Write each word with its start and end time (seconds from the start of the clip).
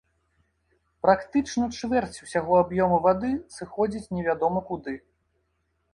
Практычна 1.05 1.65
чвэрць 1.79 2.23
усяго 2.27 2.57
аб'ёму 2.63 2.97
вады 3.07 3.31
сыходзіць 3.59 4.11
невядома 4.19 4.59
куды. 4.71 4.93